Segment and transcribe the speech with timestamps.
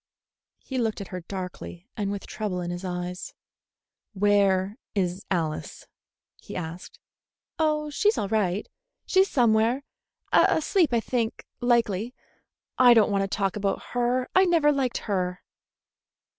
[0.57, 3.35] He looked at her darkly and with trouble in his eyes.
[4.13, 5.85] "Where is Alice?"
[6.39, 6.97] he asked.
[7.59, 8.67] "Oh, she's all right.
[9.05, 9.83] She's somewhere.
[10.33, 12.15] Asleep, I think likely.
[12.79, 14.27] I don't want to talk about her.
[14.33, 15.43] I never liked her."